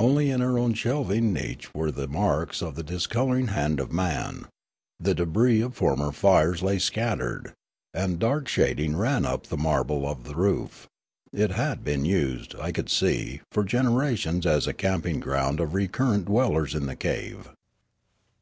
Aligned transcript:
Only 0.00 0.30
in 0.30 0.40
our 0.40 0.58
own 0.58 0.72
shelving 0.72 1.34
niche 1.34 1.74
were 1.74 1.90
there 1.90 2.06
marks 2.06 2.62
of 2.62 2.76
the 2.76 2.82
dis 2.82 3.06
colouring 3.06 3.48
hand 3.48 3.78
of 3.78 3.92
man; 3.92 4.46
the 4.98 5.14
debris 5.14 5.60
of 5.60 5.74
former 5.74 6.12
fires 6.12 6.62
lay 6.62 6.78
scattered, 6.78 7.52
and 7.92 8.18
dark 8.18 8.48
shading 8.48 8.96
ran 8.96 9.26
up 9.26 9.48
the 9.48 9.58
marble 9.58 10.08
of 10.10 10.24
the 10.24 10.34
roof; 10.34 10.86
it 11.30 11.50
had 11.50 11.84
been 11.84 12.06
used, 12.06 12.54
I 12.58 12.72
could 12.72 12.88
see, 12.88 13.42
for 13.52 13.64
generations 13.64 14.46
as 14.46 14.66
a 14.66 14.72
camping 14.72 15.20
ground 15.20 15.60
of 15.60 15.74
recurrent 15.74 16.24
dwellers 16.24 16.74
in 16.74 16.86
the 16.86 16.96
cave. 16.96 17.50